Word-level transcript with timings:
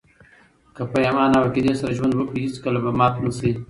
که 0.75 0.81
په 0.91 0.97
ایمان 1.05 1.31
او 1.37 1.43
عقیدې 1.47 1.73
سره 1.79 1.95
ژوند 1.97 2.13
وکړئ، 2.15 2.39
هېڅکله 2.45 2.79
به 2.83 2.91
مات 2.99 3.13
نه 3.23 3.31
سئ! 3.37 3.51